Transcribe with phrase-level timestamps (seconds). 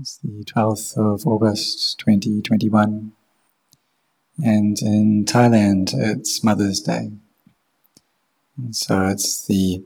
[0.00, 3.12] It's the 12th of August 2021.
[4.42, 7.10] And in Thailand, it's Mother's Day.
[8.56, 9.84] And so it's the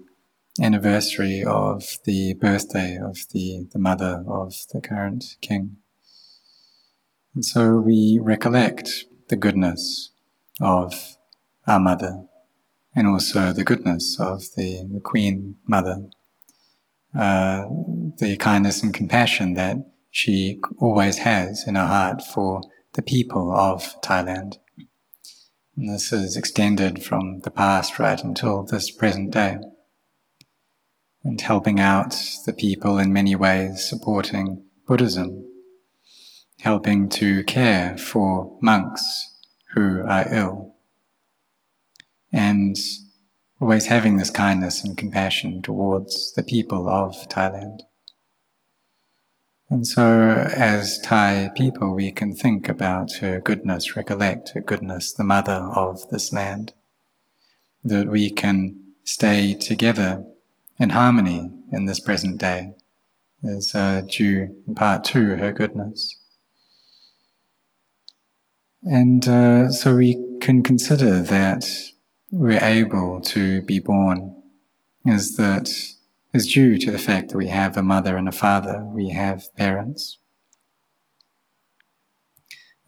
[0.62, 5.78] anniversary of the birthday of the, the mother of the current king.
[7.34, 8.88] And so we recollect
[9.28, 10.12] the goodness
[10.60, 11.16] of
[11.66, 12.26] our mother
[12.94, 16.06] and also the goodness of the, the Queen Mother,
[17.12, 17.64] uh,
[18.18, 19.78] the kindness and compassion that
[20.16, 22.62] she always has in her heart for
[22.94, 24.56] the people of Thailand.
[25.76, 29.58] And this is extended from the past right until this present day.
[31.22, 35.44] And helping out the people in many ways, supporting Buddhism,
[36.60, 39.36] helping to care for monks
[39.74, 40.76] who are ill,
[42.32, 42.74] and
[43.60, 47.80] always having this kindness and compassion towards the people of Thailand.
[49.68, 55.24] And so, as Thai people, we can think about her goodness, recollect her goodness, the
[55.24, 56.72] mother of this land,
[57.82, 60.24] that we can stay together
[60.78, 62.74] in harmony in this present day
[63.42, 66.16] is uh, due in part to her goodness.
[68.82, 71.68] And uh, so we can consider that
[72.30, 74.42] we're able to be born
[75.04, 75.95] is that
[76.36, 79.54] is due to the fact that we have a mother and a father, we have
[79.56, 80.18] parents.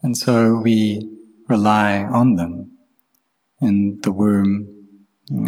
[0.01, 1.09] And so we
[1.47, 2.77] rely on them
[3.59, 4.53] in the womb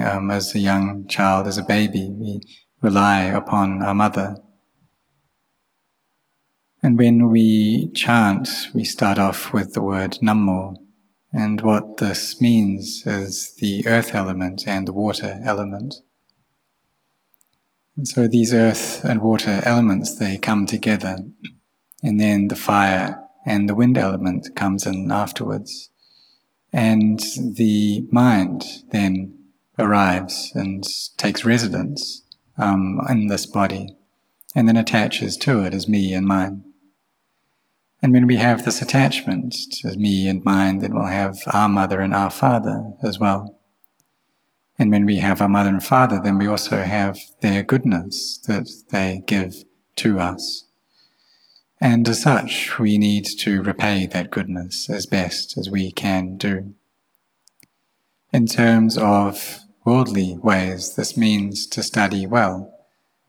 [0.04, 2.10] um, as a young child, as a baby.
[2.12, 2.42] We
[2.82, 4.38] rely upon our mother.
[6.84, 10.76] And when we chant, we start off with the word Namo.
[11.32, 15.94] And what this means is the earth element and the water element.
[18.04, 21.18] So these earth and water elements, they come together,
[22.02, 25.90] and then the fire and the wind element comes in afterwards.
[26.74, 29.38] And the mind then
[29.78, 30.84] arrives and
[31.18, 32.24] takes residence
[32.58, 33.96] um, in this body,
[34.56, 36.64] and then attaches to it as me and mine.
[38.02, 39.56] And when we have this attachment
[39.86, 43.60] as me and mine, then we'll have our mother and our father as well.
[44.82, 48.68] And when we have our mother and father, then we also have their goodness that
[48.90, 49.64] they give
[49.98, 50.66] to us.
[51.80, 56.74] And as such, we need to repay that goodness as best as we can do.
[58.34, 62.74] In terms of worldly ways, this means to study well.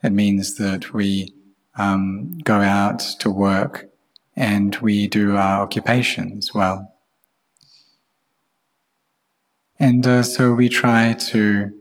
[0.02, 1.34] It means that we
[1.76, 3.90] um, go out to work
[4.34, 6.91] and we do our occupations well.
[9.82, 11.72] And uh, so we try to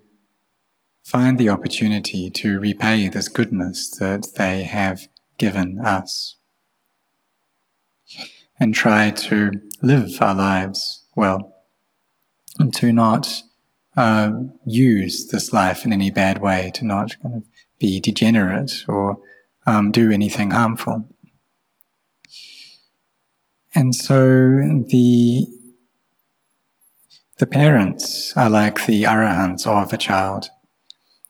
[1.03, 5.07] find the opportunity to repay this goodness that they have
[5.38, 6.38] given us.
[8.59, 9.51] And try to
[9.84, 11.53] live our lives well.
[12.57, 13.44] And to not
[13.95, 14.31] uh,
[14.66, 17.44] use this life in any bad way, to not kind of
[17.78, 19.19] be degenerate or
[19.67, 21.07] um, do anything harmful.
[23.75, 24.16] And so
[24.88, 25.45] the
[27.41, 30.52] the parents are like the arahants of a child.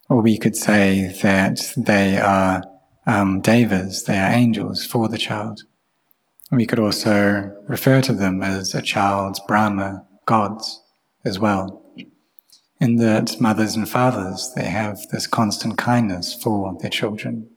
[0.09, 2.65] Or we could say that they are
[3.07, 5.61] um, devas, they are angels for the child.
[6.51, 10.81] We could also refer to them as a child's Brahma, gods,
[11.23, 11.81] as well.
[12.81, 17.49] In that mothers and fathers, they have this constant kindness for their children.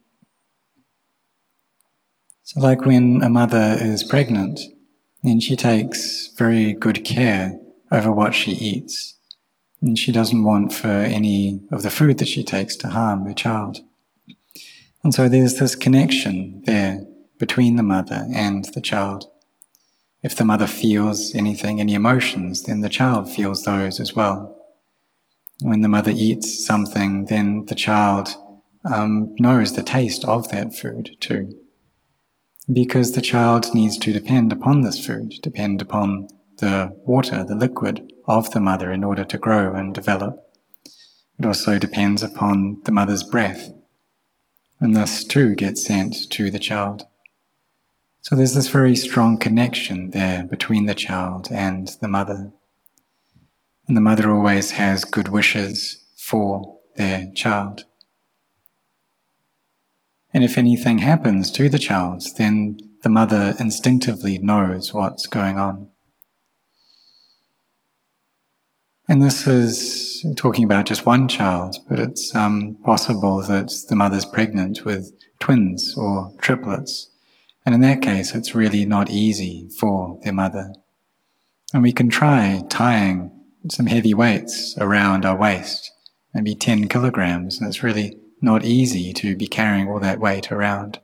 [2.44, 4.60] So like when a mother is pregnant,
[5.24, 7.58] then she takes very good care
[7.94, 9.14] over what she eats.
[9.80, 13.34] And she doesn't want for any of the food that she takes to harm her
[13.34, 13.78] child.
[15.02, 17.04] And so there's this connection there
[17.38, 19.30] between the mother and the child.
[20.22, 24.56] If the mother feels anything, any emotions, then the child feels those as well.
[25.60, 28.34] When the mother eats something, then the child
[28.84, 31.54] um, knows the taste of that food too.
[32.72, 36.28] Because the child needs to depend upon this food, depend upon
[36.64, 40.50] the water, the liquid of the mother in order to grow and develop.
[41.38, 43.70] It also depends upon the mother's breath,
[44.80, 47.06] and thus too gets sent to the child.
[48.22, 52.50] So there's this very strong connection there between the child and the mother.
[53.86, 57.84] And the mother always has good wishes for their child.
[60.32, 65.90] And if anything happens to the child, then the mother instinctively knows what's going on.
[69.06, 74.24] And this is talking about just one child, but it's um, possible that the mother's
[74.24, 77.10] pregnant with twins or triplets.
[77.66, 80.72] And in that case, it's really not easy for their mother.
[81.74, 83.30] And we can try tying
[83.70, 85.90] some heavy weights around our waist,
[86.32, 91.00] maybe 10 kilograms, and it's really not easy to be carrying all that weight around.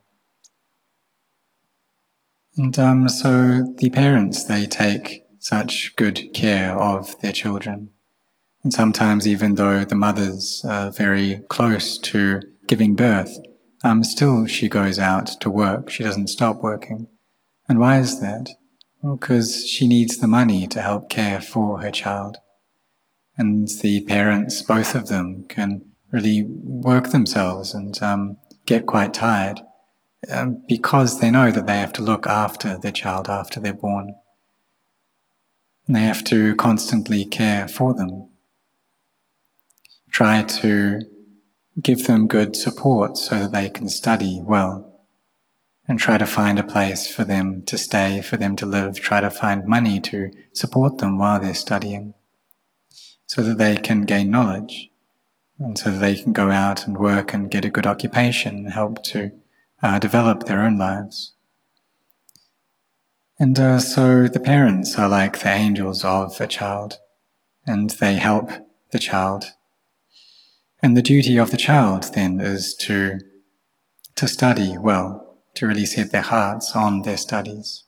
[2.57, 7.89] And um, so the parents, they take such good care of their children.
[8.63, 13.37] And sometimes, even though the mother's are very close to giving birth,
[13.83, 15.89] um, still she goes out to work.
[15.89, 17.07] She doesn't stop working.
[17.67, 18.51] And why is that?
[19.01, 22.37] Well, because she needs the money to help care for her child.
[23.35, 28.37] And the parents, both of them, can really work themselves and um,
[28.67, 29.61] get quite tired
[30.29, 34.13] um, because they know that they have to look after their child after they're born.
[35.91, 38.29] And they have to constantly care for them.
[40.09, 41.01] Try to
[41.81, 45.01] give them good support so that they can study well.
[45.89, 49.01] And try to find a place for them to stay, for them to live.
[49.01, 52.13] Try to find money to support them while they're studying
[53.25, 54.91] so that they can gain knowledge
[55.59, 58.71] and so that they can go out and work and get a good occupation and
[58.71, 59.33] help to
[59.83, 61.33] uh, develop their own lives.
[63.41, 66.99] And uh, so the parents are like the angels of a child,
[67.65, 68.51] and they help
[68.91, 69.45] the child.
[70.83, 73.19] And the duty of the child then is to,
[74.13, 77.83] to study well, to really set their hearts on their studies,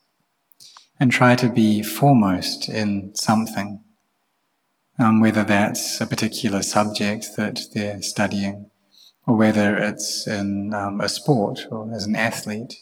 [0.98, 3.78] and try to be foremost in something,
[4.98, 8.70] um, whether that's a particular subject that they're studying,
[9.24, 12.74] or whether it's in um, a sport or as an athlete,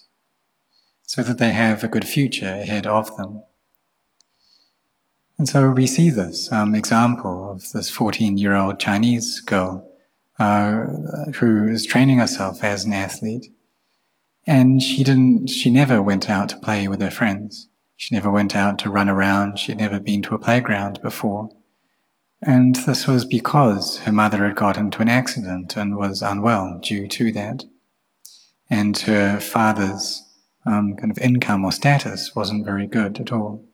[1.12, 3.42] so that they have a good future ahead of them.
[5.36, 9.86] And so we see this um, example of this 14 year old Chinese girl
[10.38, 10.86] uh,
[11.34, 13.52] who is training herself as an athlete.
[14.46, 17.68] And she didn't, she never went out to play with her friends.
[17.98, 19.58] She never went out to run around.
[19.58, 21.50] She'd never been to a playground before.
[22.40, 27.06] And this was because her mother had got into an accident and was unwell due
[27.06, 27.64] to that.
[28.70, 30.22] And her father's
[30.64, 33.64] um, kind of income or status wasn't very good at all.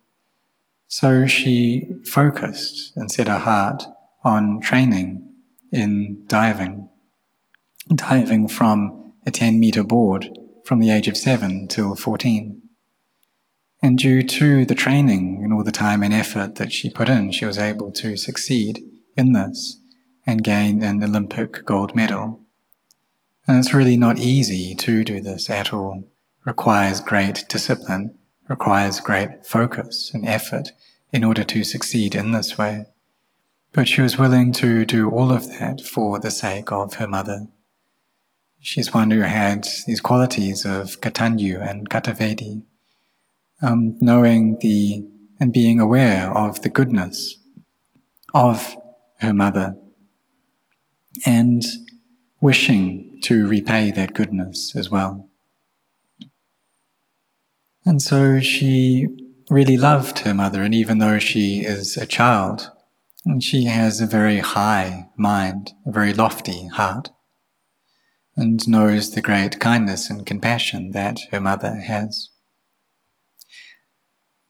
[0.86, 3.84] So she focused and set her heart
[4.24, 5.28] on training
[5.70, 6.88] in diving,
[7.94, 12.62] diving from a 10 meter board from the age of 7 till 14.
[13.80, 17.30] And due to the training and all the time and effort that she put in,
[17.30, 18.82] she was able to succeed
[19.16, 19.80] in this
[20.26, 22.40] and gain an Olympic gold medal.
[23.46, 26.04] And it's really not easy to do this at all.
[26.48, 28.16] Requires great discipline,
[28.48, 30.70] requires great focus and effort
[31.12, 32.86] in order to succeed in this way.
[33.74, 37.48] But she was willing to do all of that for the sake of her mother.
[38.60, 42.62] She's one who had these qualities of Katanyu and Katavedi,
[43.60, 45.06] um, knowing the
[45.38, 47.36] and being aware of the goodness
[48.32, 48.74] of
[49.18, 49.76] her mother
[51.26, 51.62] and
[52.40, 55.27] wishing to repay that goodness as well.
[57.88, 59.06] And so she
[59.48, 62.70] really loved her mother, and even though she is a child,
[63.40, 67.08] she has a very high mind, a very lofty heart,
[68.36, 72.28] and knows the great kindness and compassion that her mother has.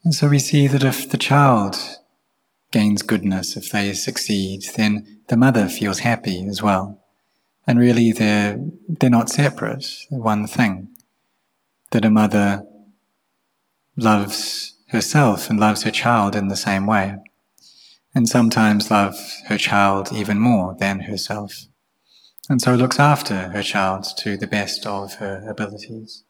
[0.02, 1.76] And so we see that if the child
[2.73, 7.04] gains goodness, if they succeed, then the mother feels happy as well.
[7.68, 10.88] And really they're, they're not separate, they're one thing.
[11.92, 12.64] That a mother
[13.99, 17.17] loves herself and loves her child in the same way.
[18.14, 21.67] And sometimes loves her child even more than herself.
[22.49, 26.25] And so looks after her child to the best of her abilities.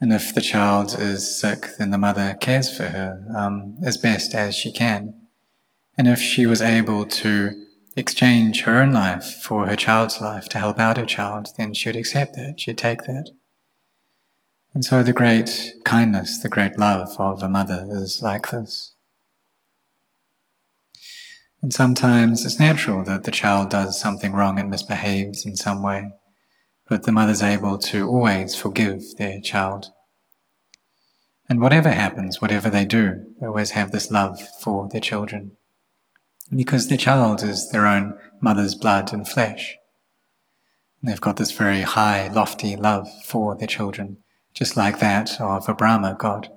[0.00, 4.34] And if the child is sick, then the mother cares for her um, as best
[4.34, 5.14] as she can.
[5.96, 7.64] And if she was able to
[7.96, 11.88] exchange her own life for her child's life to help out her child, then she
[11.88, 13.30] would accept that, she'd take that.
[14.74, 18.94] And so the great kindness, the great love of a mother is like this.
[21.60, 26.12] And sometimes it's natural that the child does something wrong and misbehaves in some way
[26.88, 29.92] but the mother's able to always forgive their child.
[31.48, 35.52] And whatever happens, whatever they do, they always have this love for their children.
[36.54, 39.76] Because their child is their own mother's blood and flesh.
[41.00, 44.18] And they've got this very high, lofty love for their children,
[44.58, 46.50] just like that of a Brahma god.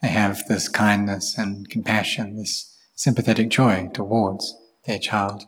[0.00, 5.44] They have this kindness and compassion, this sympathetic joy towards their child.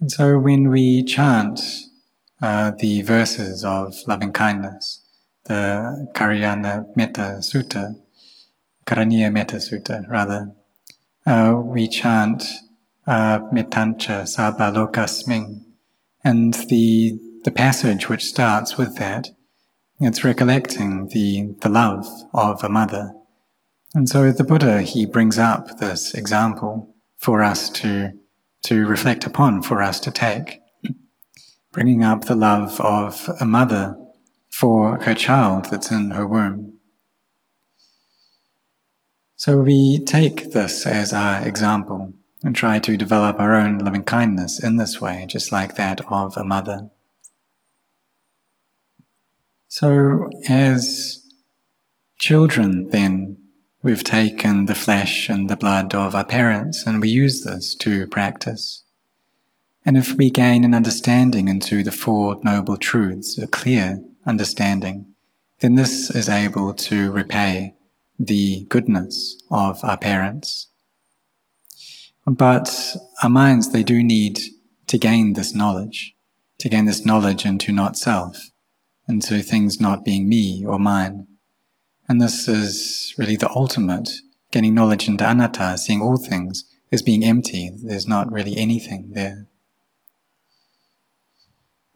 [0.00, 1.60] And so when we chant
[2.40, 5.06] uh, the verses of loving kindness,
[5.44, 7.96] the Karyana Metta Sutta,
[8.86, 10.52] Karaniya Metta Sutta, rather.
[11.26, 12.42] Uh, we chant
[13.06, 15.62] uh, Mettancha Sabba Lokasming,
[16.24, 19.28] and the the passage which starts with that,
[20.00, 23.12] it's recollecting the the love of a mother,
[23.94, 28.12] and so the Buddha he brings up this example for us to
[28.64, 30.60] to reflect upon, for us to take,
[31.72, 33.96] bringing up the love of a mother
[34.50, 36.78] for her child that's in her womb.
[39.36, 44.62] So we take this as our example and try to develop our own loving kindness
[44.62, 46.90] in this way, just like that of a mother.
[49.70, 51.26] So, as
[52.18, 53.38] children, then,
[53.82, 58.06] we've taken the flesh and the blood of our parents and we use this to
[58.08, 58.82] practice.
[59.86, 65.06] And if we gain an understanding into the Four Noble Truths, a clear understanding,
[65.60, 67.74] then this is able to repay
[68.18, 70.66] the goodness of our parents
[72.26, 74.40] but our minds, they do need
[74.86, 76.14] to gain this knowledge,
[76.58, 78.50] to gain this knowledge into not self,
[79.10, 81.26] into things not being me or mine.
[82.08, 84.10] And this is really the ultimate,
[84.50, 87.70] getting knowledge into anatta, seeing all things as being empty.
[87.74, 89.46] There's not really anything there.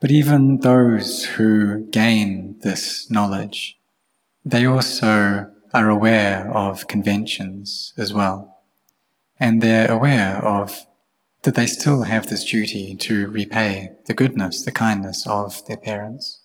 [0.00, 3.78] But even those who gain this knowledge,
[4.44, 8.54] they also are aware of conventions as well
[9.38, 10.86] and they're aware of
[11.42, 16.40] that they still have this duty to repay the goodness, the kindness of their parents.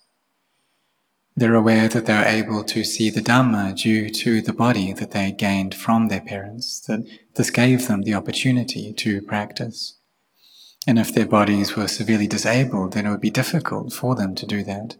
[1.36, 5.32] They're aware that they're able to see the Dhamma due to the body that they
[5.32, 9.96] gained from their parents, that this gave them the opportunity to practice.
[10.86, 14.46] And if their bodies were severely disabled, then it would be difficult for them to
[14.46, 14.96] do that.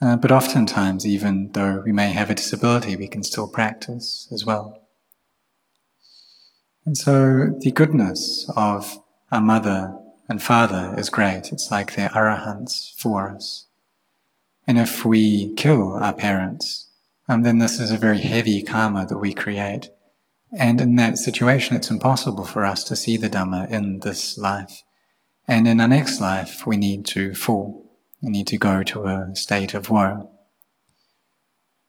[0.00, 4.44] Uh, but oftentimes, even though we may have a disability, we can still practice as
[4.44, 4.80] well.
[6.84, 8.98] And so the goodness of
[9.32, 9.98] our mother
[10.28, 11.52] and father is great.
[11.52, 13.67] It's like they're arahants for us.
[14.68, 16.90] And if we kill our parents,
[17.26, 19.88] um, then this is a very heavy karma that we create.
[20.52, 24.82] And in that situation, it's impossible for us to see the Dhamma in this life.
[25.46, 27.90] And in our next life, we need to fall.
[28.20, 30.30] We need to go to a state of woe.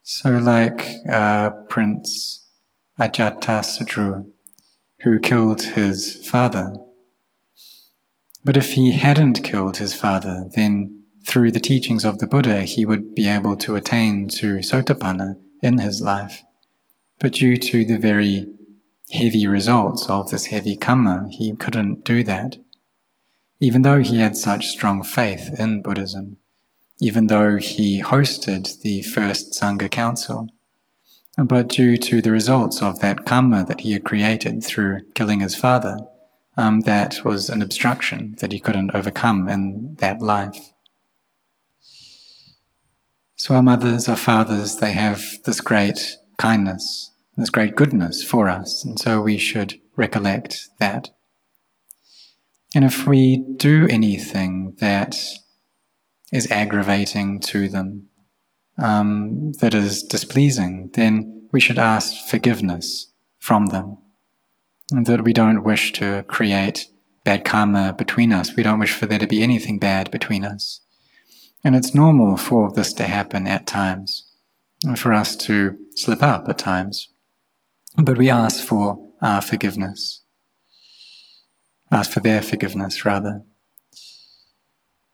[0.03, 2.47] So like uh, Prince
[2.97, 4.25] Ajatasattu,
[5.01, 6.75] who killed his father.
[8.45, 12.85] But if he hadn't killed his father, then through the teachings of the Buddha, he
[12.85, 16.43] would be able to attain to Sotapanna in his life.
[17.19, 18.47] But due to the very
[19.11, 22.57] heavy results of this heavy karma, he couldn't do that.
[23.59, 26.37] Even though he had such strong faith in Buddhism,
[27.01, 30.49] even though he hosted the first Sangha Council,
[31.37, 35.55] but due to the results of that karma that he had created through killing his
[35.55, 35.99] father,
[36.57, 40.73] um, that was an obstruction that he couldn't overcome in that life.
[43.39, 48.83] So our mothers, our fathers, they have this great kindness, this great goodness for us,
[48.83, 51.11] and so we should recollect that.
[52.75, 55.15] And if we do anything that
[56.33, 58.09] is aggravating to them,
[58.77, 63.99] um, that is displeasing, then we should ask forgiveness from them.
[64.91, 66.87] And that we don't wish to create
[67.23, 68.57] bad karma between us.
[68.57, 70.81] We don't wish for there to be anything bad between us.
[71.63, 74.23] And it's normal for this to happen at times,
[74.95, 77.09] for us to slip up at times.
[77.97, 80.21] But we ask for our forgiveness.
[81.91, 83.43] Ask for their forgiveness, rather.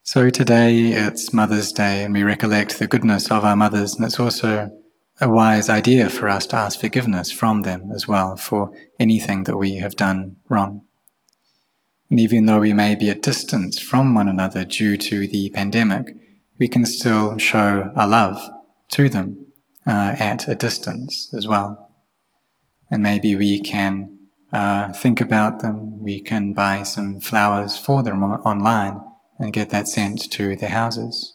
[0.04, 4.20] So today it's Mother's Day and we recollect the goodness of our mothers and it's
[4.20, 4.70] also
[5.20, 9.58] a wise idea for us to ask forgiveness from them as well for anything that
[9.58, 10.84] we have done wrong.
[12.12, 16.16] And even though we may be at distance from one another due to the pandemic,
[16.58, 18.40] we can still show our love
[18.92, 19.46] to them
[19.86, 21.92] uh, at a distance as well.
[22.90, 24.18] And maybe we can
[24.54, 29.02] uh, think about them, we can buy some flowers for them online
[29.38, 31.34] and get that sent to their houses.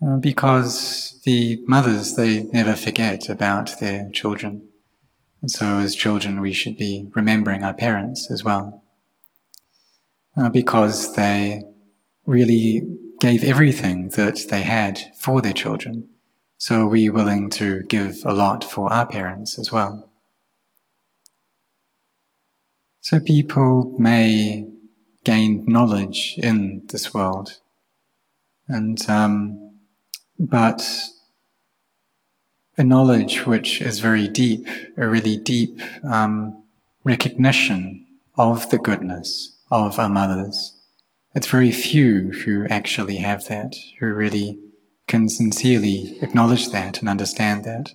[0.00, 4.68] Uh, because the mothers, they never forget about their children.
[5.42, 8.84] And so as children, we should be remembering our parents as well.
[10.36, 11.62] Uh, because they
[12.28, 12.82] really
[13.20, 16.06] gave everything that they had for their children.
[16.58, 20.10] So are we willing to give a lot for our parents as well?
[23.00, 24.68] So people may
[25.24, 27.60] gain knowledge in this world.
[28.66, 29.78] And, um,
[30.38, 30.86] but
[32.76, 34.68] a knowledge which is very deep,
[34.98, 36.62] a really deep um,
[37.04, 38.06] recognition
[38.36, 40.77] of the goodness of our mothers.
[41.38, 44.58] It's very few who actually have that, who really
[45.06, 47.92] can sincerely acknowledge that and understand that.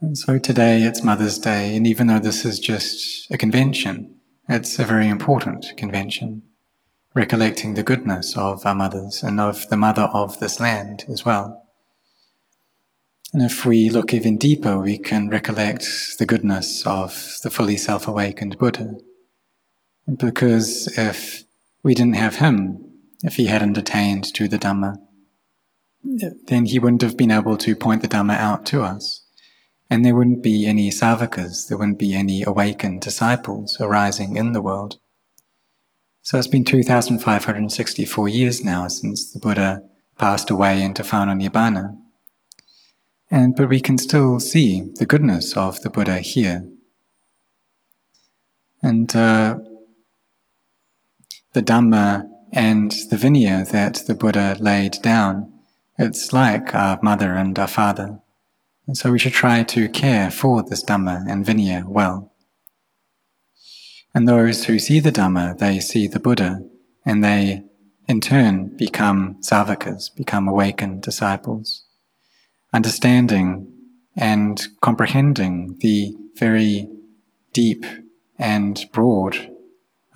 [0.00, 4.14] And so today it's Mother's Day, and even though this is just a convention,
[4.48, 6.42] it's a very important convention,
[7.12, 11.68] recollecting the goodness of our mothers and of the mother of this land as well.
[13.34, 15.86] And if we look even deeper, we can recollect
[16.18, 18.94] the goodness of the fully self awakened Buddha.
[20.16, 21.44] Because if
[21.82, 22.84] we didn't have him,
[23.22, 24.96] if he hadn't attained to the Dhamma,
[26.02, 29.24] then he wouldn't have been able to point the Dhamma out to us.
[29.90, 34.62] And there wouldn't be any savakas, there wouldn't be any awakened disciples arising in the
[34.62, 34.98] world.
[36.22, 39.82] So it's been 2,564 years now since the Buddha
[40.18, 41.96] passed away into final Nibbana.
[43.30, 46.68] And, but we can still see the goodness of the Buddha here.
[48.82, 49.58] And uh,
[51.52, 55.52] the Dhamma and the Vinaya that the Buddha laid down,
[55.98, 58.20] it's like our mother and our father.
[58.86, 62.32] And so we should try to care for this Dhamma and Vinaya well.
[64.14, 66.62] And those who see the Dhamma, they see the Buddha,
[67.04, 67.64] and they
[68.06, 71.84] in turn become savakas, become awakened disciples
[72.72, 73.72] understanding
[74.16, 76.88] and comprehending the very
[77.52, 77.84] deep
[78.38, 79.50] and broad,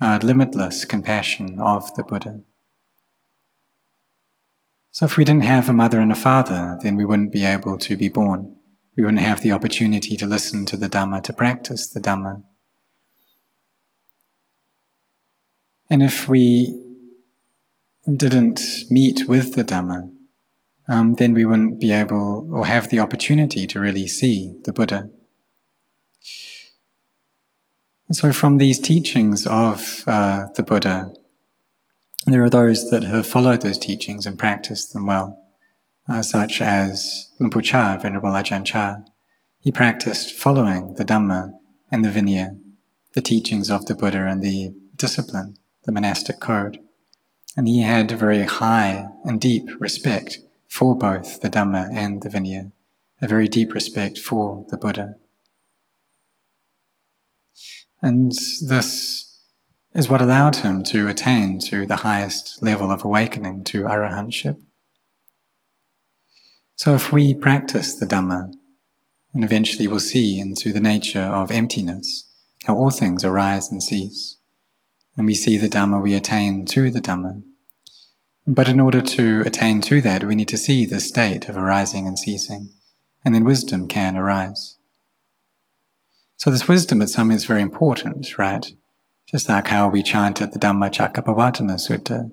[0.03, 2.41] uh, limitless compassion of the Buddha.
[4.91, 7.77] So, if we didn't have a mother and a father, then we wouldn't be able
[7.79, 8.55] to be born.
[8.97, 12.43] We wouldn't have the opportunity to listen to the Dhamma, to practice the Dhamma.
[15.89, 16.79] And if we
[18.05, 20.11] didn't meet with the Dhamma,
[20.89, 25.09] um, then we wouldn't be able or have the opportunity to really see the Buddha.
[28.11, 31.13] So, from these teachings of uh, the Buddha,
[32.25, 35.39] there are those that have followed those teachings and practiced them well,
[36.07, 38.97] uh, such as Luang Pu Chah, Venerable Ajahn Chah.
[39.59, 41.53] He practiced following the Dhamma
[41.91, 42.59] and the Vinaya,
[43.13, 46.79] the teachings of the Buddha and the discipline, the monastic code.
[47.55, 52.71] And he had very high and deep respect for both the Dhamma and the Vinaya,
[53.21, 55.15] a very deep respect for the Buddha.
[58.03, 59.39] And this
[59.95, 64.61] is what allowed him to attain to the highest level of awakening, to arahantship.
[66.75, 68.51] So if we practice the Dhamma,
[69.33, 72.29] and eventually we'll see into the nature of emptiness,
[72.65, 74.37] how all things arise and cease,
[75.15, 77.41] and we see the Dhamma, we attain to the Dhamma,
[78.45, 82.05] but in order to attain to that, we need to see the state of arising
[82.05, 82.73] and ceasing,
[83.23, 84.77] and then wisdom can arise.
[86.37, 88.65] So this wisdom is something that's very important, right?
[89.27, 92.31] Just like how we chanted the Dhammacakkappavattana Sutta,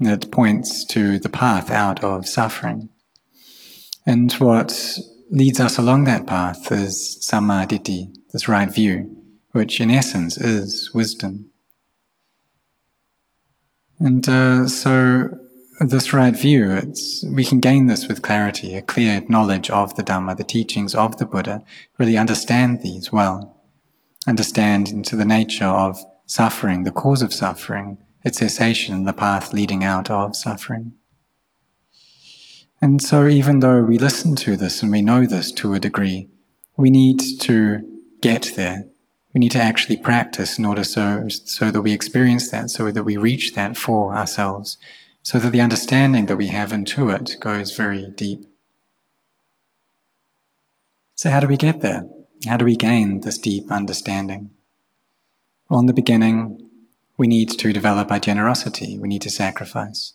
[0.00, 2.90] that points to the path out of suffering.
[4.04, 4.98] And what
[5.30, 9.16] leads us along that path is sammaditthi, this right view,
[9.52, 11.50] which in essence is wisdom.
[13.98, 15.30] And uh, so
[15.80, 20.02] this right view, it's, we can gain this with clarity, a clear knowledge of the
[20.02, 21.62] Dhamma, the teachings of the Buddha,
[21.98, 23.62] really understand these well,
[24.26, 29.84] understand into the nature of suffering, the cause of suffering, its cessation, the path leading
[29.84, 30.94] out of suffering.
[32.80, 36.28] And so even though we listen to this and we know this to a degree,
[36.76, 37.82] we need to
[38.20, 38.86] get there.
[39.34, 43.04] We need to actually practice in order so, so that we experience that, so that
[43.04, 44.78] we reach that for ourselves
[45.26, 48.46] so that the understanding that we have into it goes very deep.
[51.16, 52.08] So, how do we get there?
[52.46, 54.50] How do we gain this deep understanding?
[55.68, 56.70] Well, in the beginning,
[57.16, 59.00] we need to develop our generosity.
[59.00, 60.12] We need to sacrifice,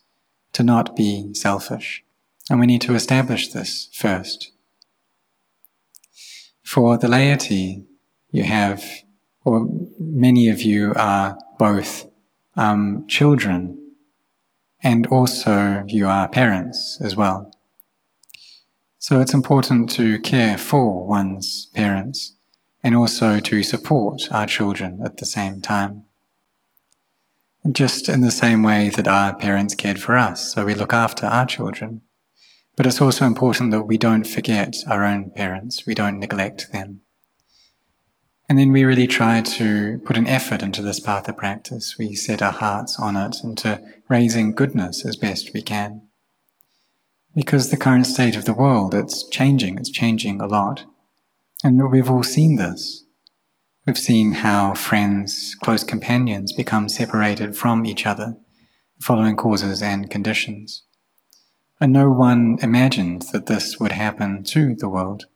[0.54, 2.06] to not be selfish.
[2.50, 4.54] And we need to establish this first.
[6.63, 7.84] For the laity,
[8.32, 8.82] you have,
[9.43, 9.67] or
[10.00, 12.10] many of you are both
[12.56, 13.81] um, children
[14.84, 17.54] and also you are parents as well.
[19.00, 22.36] So it's important to care for one's parents
[22.84, 26.04] and also to support our children at the same time.
[27.72, 31.28] Just in the same way that our parents cared for us, so we look after
[31.28, 32.02] our children.
[32.76, 37.02] But it's also important that we don't forget our own parents, we don't neglect them.
[38.51, 41.95] And then we really try to put an effort into this path of practice.
[41.97, 46.01] We set our hearts on it into raising goodness as best we can.
[47.33, 50.83] Because the current state of the world, it's changing, it's changing a lot.
[51.63, 53.05] And we've all seen this.
[53.87, 58.35] We've seen how friends, close companions become separated from each other,
[58.99, 60.83] following causes and conditions.
[61.79, 65.27] And no one imagined that this would happen to the world.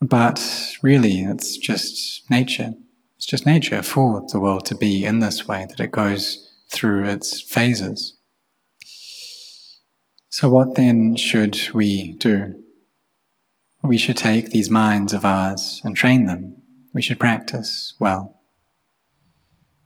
[0.00, 2.74] But really, it's just nature.
[3.16, 7.04] It's just nature for the world to be in this way, that it goes through
[7.04, 8.16] its phases.
[10.28, 12.62] So, what then should we do?
[13.82, 16.62] We should take these minds of ours and train them.
[16.92, 18.40] We should practice well.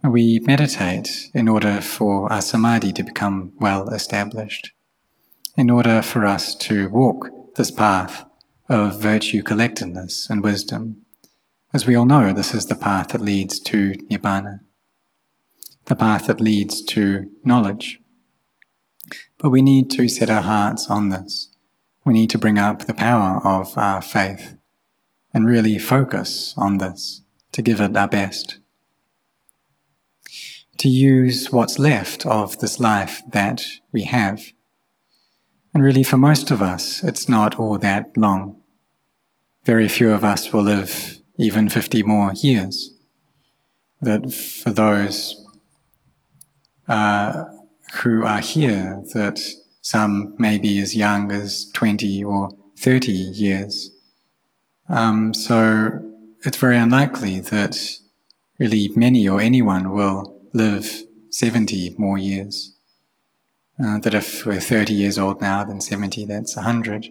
[0.03, 4.73] We meditate in order for our samadhi to become well established,
[5.57, 8.25] in order for us to walk this path
[8.73, 11.03] of virtue collectedness and wisdom.
[11.75, 14.61] As we all know, this is the path that leads to Nibbana,
[15.85, 18.01] the path that leads to knowledge.
[19.39, 21.51] But we need to set our hearts on this.
[22.05, 24.57] We need to bring up the power of our faith
[25.35, 28.59] and really focus on this to give it our best.
[30.79, 34.43] To use what's left of this life that we have.
[35.75, 38.62] And really, for most of us, it's not all that long
[39.65, 42.91] very few of us will live even 50 more years.
[44.01, 45.47] That for those
[46.89, 47.45] uh,
[47.95, 49.41] who are here, that
[49.81, 53.91] some may be as young as 20 or 30 years.
[54.89, 56.01] Um, so
[56.45, 57.79] it's very unlikely that
[58.59, 62.75] really many or anyone will live 70 more years.
[63.83, 67.09] Uh, that if we're 30 years old now, then 70, that's 100.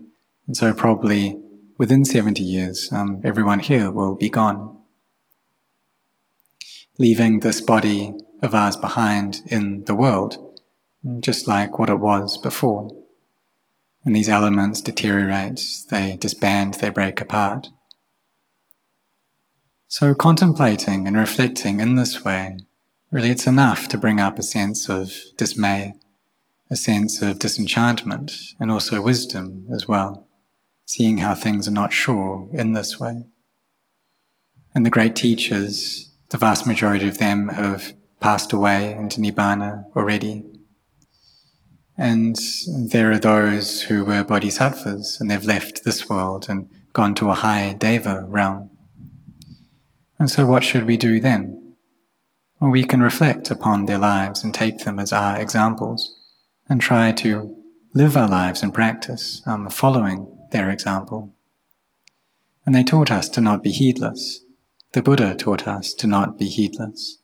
[0.47, 1.41] And so probably
[1.81, 4.77] within 70 years, um, everyone here will be gone,
[6.99, 8.13] leaving this body
[8.43, 10.61] of ours behind in the world,
[11.21, 12.91] just like what it was before.
[14.05, 17.69] And these elements deteriorate, they disband, they break apart.
[19.87, 22.59] So contemplating and reflecting in this way,
[23.09, 25.95] really it's enough to bring up a sense of dismay,
[26.69, 30.27] a sense of disenchantment, and also wisdom as well
[30.85, 33.23] seeing how things are not sure in this way.
[34.73, 40.45] And the great teachers, the vast majority of them have passed away into Nibbana already.
[41.97, 42.35] And
[42.67, 47.35] there are those who were bodhisattvas and they've left this world and gone to a
[47.35, 48.69] high deva realm.
[50.17, 51.75] And so what should we do then?
[52.59, 56.15] Well, we can reflect upon their lives and take them as our examples
[56.69, 57.55] and try to
[57.93, 61.33] live our lives and practice, um, following their example.
[62.65, 64.43] And they taught us to not be heedless.
[64.93, 67.17] The Buddha taught us to not be heedless.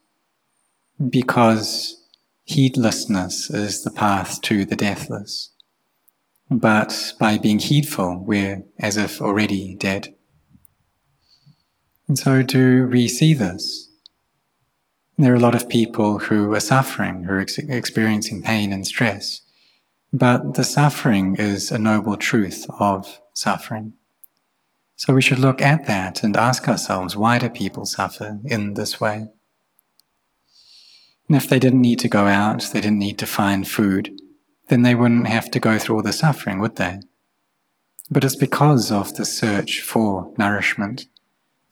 [1.09, 2.03] Because
[2.45, 5.51] heedlessness is the path to the deathless.
[6.49, 10.15] But by being heedful, we're as if already dead.
[12.07, 13.89] And so do we see this?
[15.17, 18.87] There are a lot of people who are suffering, who are ex- experiencing pain and
[18.87, 19.41] stress.
[20.13, 23.93] But the suffering is a noble truth of suffering.
[24.95, 28.99] So we should look at that and ask ourselves why do people suffer in this
[28.99, 29.27] way?
[31.27, 34.17] And if they didn't need to go out, they didn't need to find food,
[34.69, 37.01] then they wouldn't have to go through all the suffering, would they?
[38.09, 41.07] But it's because of the search for nourishment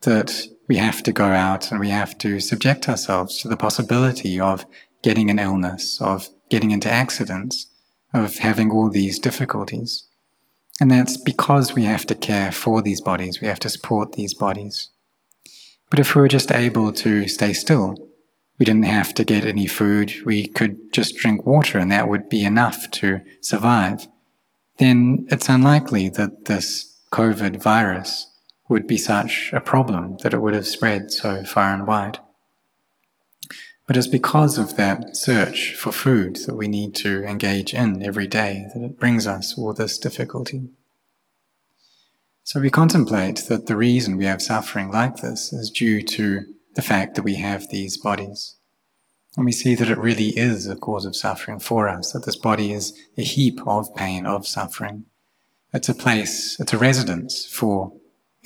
[0.01, 4.39] that we have to go out and we have to subject ourselves to the possibility
[4.39, 4.65] of
[5.01, 7.67] getting an illness, of getting into accidents,
[8.15, 10.07] of having all these difficulties.
[10.79, 14.33] And that's because we have to care for these bodies, we have to support these
[14.33, 14.89] bodies.
[15.89, 17.95] But if we were just able to stay still,
[18.57, 22.29] we didn't have to get any food, we could just drink water and that would
[22.29, 24.07] be enough to survive,
[24.77, 28.31] then it's unlikely that this COVID virus
[28.67, 32.19] would be such a problem that it would have spread so far and wide.
[33.87, 38.27] But it's because of that search for food that we need to engage in every
[38.27, 40.69] day that it brings us all this difficulty.
[42.43, 46.45] So we contemplate that the reason we have suffering like this is due to
[46.75, 48.55] the fact that we have these bodies.
[49.35, 52.37] And we see that it really is a cause of suffering for us, that this
[52.37, 55.05] body is a heap of pain, of suffering.
[55.73, 57.93] It's a place, it's a residence for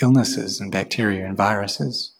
[0.02, 2.16] illnesses and bacteria and viruses.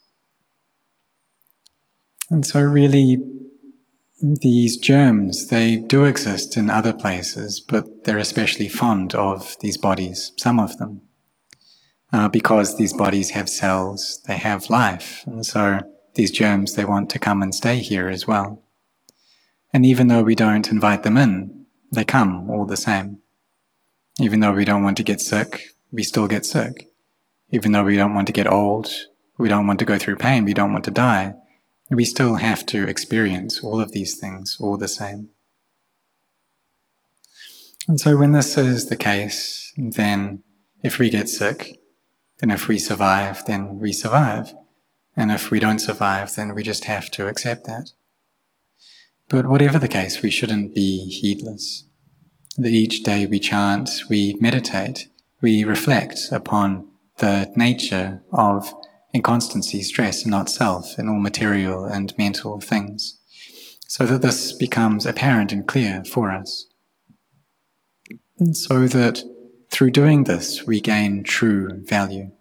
[2.30, 3.18] And so really,
[4.22, 10.34] these germs, they do exist in other places, but they're especially fond of these bodies,
[10.38, 11.02] some of them.
[12.12, 15.80] uh, because these bodies have cells, they have life, and so
[16.16, 18.64] these germs, they want to come and stay here as well.
[19.72, 23.20] And even though we don't invite them in, they come all the same.
[24.20, 26.88] Even though we don't want to get sick, we still get sick.
[27.52, 28.90] Even though we don't want to get old,
[29.38, 31.36] we don't want to go through pain, we don't want to die,
[31.90, 35.30] we still have to experience all of these things all the same.
[37.88, 40.44] And so when this is the case, then
[40.84, 41.80] if we get sick,
[42.40, 44.54] then if we survive, then we survive.
[45.18, 47.92] And if we don't survive, then we just have to accept that.
[49.28, 51.86] But whatever the case, we shouldn't be heedless.
[52.58, 55.10] That each day we chant, we meditate,
[55.42, 58.74] we reflect upon the nature of
[59.14, 63.20] inconstancy, stress, not self, in all material and mental things,
[63.88, 66.68] so that this becomes apparent and clear for us.
[68.38, 69.24] And so that
[69.70, 72.32] through doing this, we gain true value.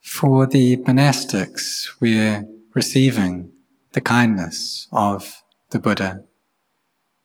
[0.00, 3.52] For the monastics, we're receiving
[3.92, 6.24] the kindness of the Buddha,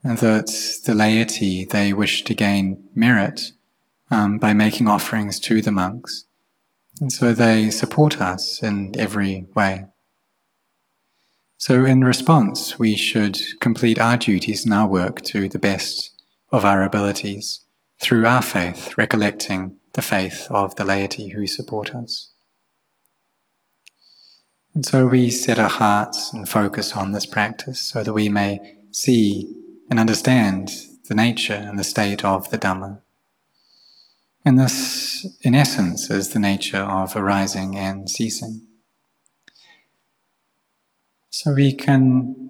[0.04, 0.48] and that
[0.86, 3.52] the laity, they wish to gain merit
[4.10, 6.27] um, by making offerings to the monks.
[7.00, 9.86] And so they support us in every way.
[11.58, 16.12] So in response, we should complete our duties and our work to the best
[16.52, 17.62] of our abilities
[18.00, 22.32] through our faith, recollecting the faith of the laity who support us.
[24.76, 28.76] And so we set our hearts and focus on this practice so that we may
[28.92, 29.52] see
[29.90, 30.70] and understand
[31.10, 33.02] the nature and the state of the Dhamma.
[34.48, 38.62] And this, in essence, is the nature of arising and ceasing.
[41.30, 42.50] So we can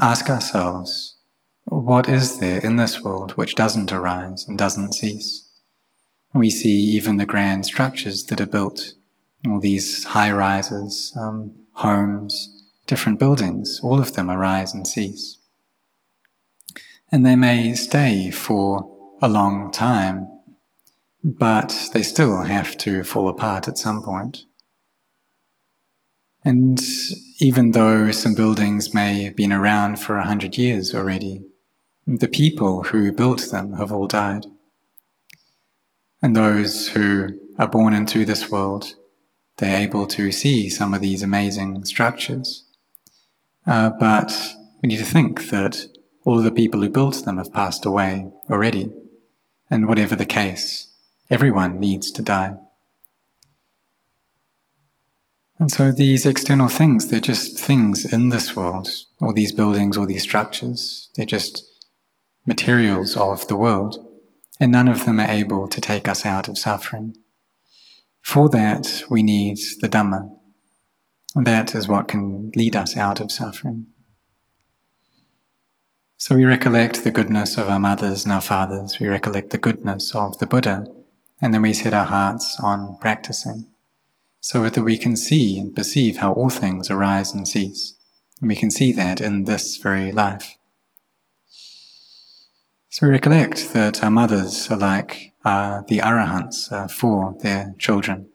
[0.00, 1.16] ask ourselves,
[1.64, 5.50] what is there in this world which doesn't arise and doesn't cease?
[6.32, 8.92] We see even the grand structures that are built,
[9.48, 15.38] all these high rises, um, homes, different buildings, all of them arise and cease.
[17.10, 20.37] And they may stay for a long time
[21.36, 24.44] but they still have to fall apart at some point.
[26.42, 26.80] And
[27.40, 31.44] even though some buildings may have been around for a hundred years already,
[32.06, 34.46] the people who built them have all died.
[36.22, 38.94] And those who are born into this world,
[39.58, 42.64] they're able to see some of these amazing structures.
[43.66, 44.32] Uh, but
[44.82, 45.86] we need to think that
[46.24, 48.90] all of the people who built them have passed away already.
[49.70, 50.87] And whatever the case,
[51.30, 52.56] Everyone needs to die.
[55.58, 58.88] And so these external things, they're just things in this world,
[59.20, 61.64] all these buildings, all these structures, they're just
[62.46, 63.98] materials of the world,
[64.60, 67.16] and none of them are able to take us out of suffering.
[68.22, 70.30] For that, we need the Dhamma.
[71.34, 73.86] That is what can lead us out of suffering.
[76.16, 80.14] So we recollect the goodness of our mothers and our fathers, we recollect the goodness
[80.14, 80.86] of the Buddha,
[81.40, 83.66] and then we set our hearts on practicing
[84.40, 87.94] so that we can see and perceive how all things arise and cease.
[88.40, 90.56] And we can see that in this very life.
[92.90, 98.28] So we recollect that our mothers are like uh, the arahants uh, for their children.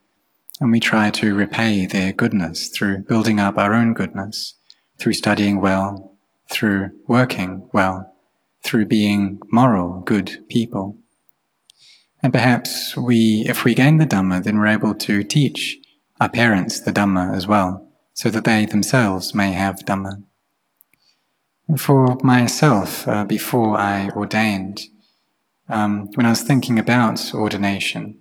[0.60, 4.56] And we try to repay their goodness through building up our own goodness,
[4.98, 6.18] through studying well,
[6.50, 8.14] through working well,
[8.64, 10.98] through being moral, good people.
[12.24, 15.78] And perhaps we, if we gain the Dhamma, then we're able to teach
[16.22, 20.24] our parents the Dhamma as well, so that they themselves may have Dhamma.
[21.78, 24.84] For myself, uh, before I ordained,
[25.68, 28.20] um, when I was thinking about ordination,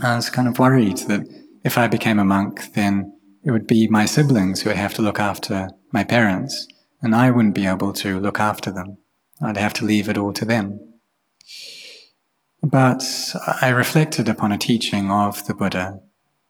[0.00, 1.26] I was kind of worried that
[1.64, 3.12] if I became a monk, then
[3.42, 6.68] it would be my siblings who would have to look after my parents,
[7.02, 8.98] and I wouldn't be able to look after them.
[9.42, 10.87] I'd have to leave it all to them.
[12.62, 13.04] But
[13.62, 16.00] I reflected upon a teaching of the Buddha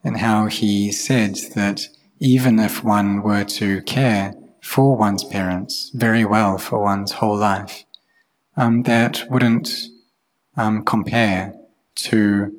[0.02, 6.24] and how he said that even if one were to care for one's parents very
[6.24, 7.84] well for one's whole life,
[8.56, 9.88] um, that wouldn't
[10.56, 11.54] um, compare
[11.94, 12.54] to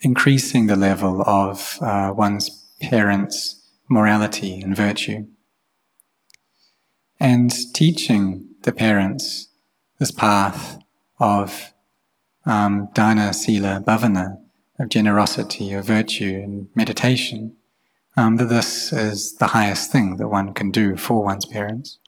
[0.00, 5.26] increasing the level of uh, one's parents' morality and virtue.
[7.18, 9.48] And teaching the parents
[9.98, 10.78] this path
[11.18, 11.72] of
[12.46, 14.38] um, dana, sila, bhavana,
[14.78, 17.56] of generosity, of virtue, and meditation,
[18.16, 21.98] um, that this is the highest thing that one can do for one's parents.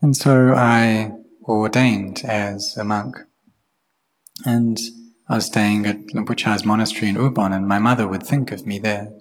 [0.00, 3.16] And so I ordained as a monk.
[4.44, 4.78] And
[5.28, 8.78] I was staying at Lumpur monastery in Ubon, and my mother would think of me
[8.78, 9.12] there.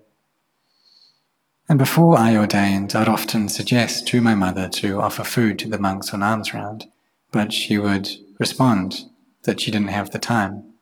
[1.70, 5.80] And before I ordained, I'd often suggest to my mother to offer food to the
[5.80, 6.86] monks on alms round,
[7.32, 9.10] but she would respond
[9.48, 10.74] that she didn't have the time.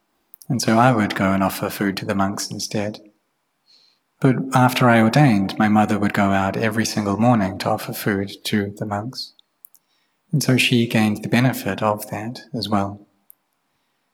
[0.50, 3.00] And so I would go and offer food to the monks instead.
[4.20, 8.32] But after I ordained, my mother would go out every single morning to offer food
[8.46, 9.34] to the monks.
[10.32, 13.08] And so she gained the benefit of that as well.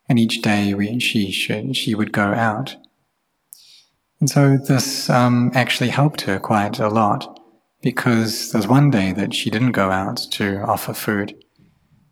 [0.07, 2.75] And each day we, she, should, she would go out.
[4.19, 7.39] And so this um, actually helped her quite a lot
[7.81, 11.35] because there's one day that she didn't go out to offer food.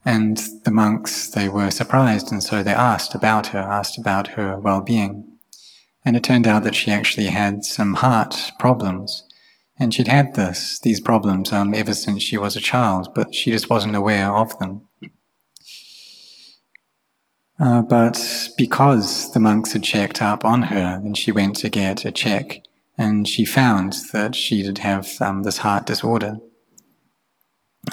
[0.05, 4.57] And the monks, they were surprised, and so they asked about her, asked about her
[4.57, 5.25] well being.
[6.05, 9.23] And it turned out that she actually had some heart problems.
[9.77, 13.51] And she'd had this, these problems, um, ever since she was a child, but she
[13.51, 14.87] just wasn't aware of them.
[17.59, 22.05] Uh, but because the monks had checked up on her, then she went to get
[22.05, 22.61] a check,
[22.97, 26.37] and she found that she did have um, this heart disorder.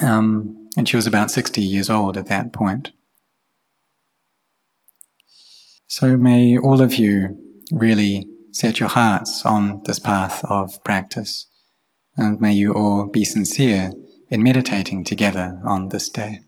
[0.01, 2.91] Um, and she was about 60 years old at that point.
[5.87, 11.47] So may all of you really set your hearts on this path of practice,
[12.15, 13.91] and may you all be sincere
[14.29, 16.41] in meditating together on this day.